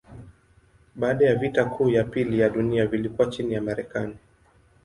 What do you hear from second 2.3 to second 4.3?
ya dunia vilikuwa chini ya Marekani.